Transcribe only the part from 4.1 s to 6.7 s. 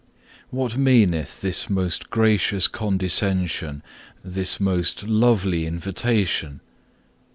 this most lovely invitation?